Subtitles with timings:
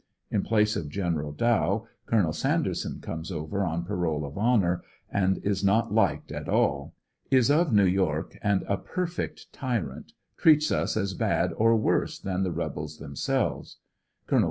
[0.31, 1.35] In place of Gen.
[1.37, 2.33] Dow, Col.
[2.33, 4.81] {Sanderson comes over on parole of honor;
[5.11, 6.95] and is not liked at all.
[7.29, 12.41] Is of ISew York and a perfect tyrant; treats us as bad or worse than
[12.41, 13.77] the rebels themselves.
[14.25, 14.39] Col.